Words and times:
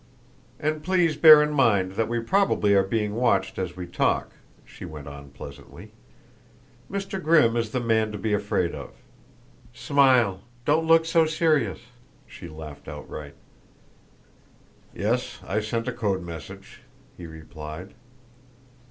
"And 0.59 0.83
please 0.83 1.15
bear 1.15 1.43
in 1.43 1.51
mind 1.51 1.91
that 1.91 2.07
we 2.07 2.19
probably 2.21 2.73
are 2.73 2.81
being 2.81 3.13
watched 3.13 3.59
as 3.59 3.75
we 3.75 3.85
talk," 3.85 4.31
she 4.65 4.83
went 4.83 5.05
on 5.07 5.29
pleasantly. 5.29 5.91
"Mr. 6.89 7.21
Grimm 7.21 7.55
is 7.55 7.69
the 7.69 7.79
man 7.79 8.11
to 8.11 8.17
be 8.17 8.33
afraid 8.33 8.73
of. 8.73 8.95
Smile 9.75 10.41
don't 10.65 10.87
look 10.87 11.05
so 11.05 11.27
serious!" 11.27 11.81
She 12.25 12.49
laughed 12.49 12.87
outright. 12.87 13.35
"Yes, 14.95 15.37
I 15.45 15.59
sent 15.61 15.87
a 15.87 15.93
code 15.93 16.23
message," 16.23 16.81
he 17.15 17.27
replied. 17.27 17.93